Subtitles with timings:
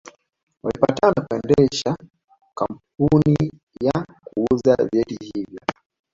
[0.63, 1.97] Walipatana kuendesha
[2.57, 3.49] kampeni
[3.81, 5.59] ya kuuza vyeti hivyo